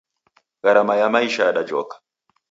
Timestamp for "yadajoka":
1.45-1.99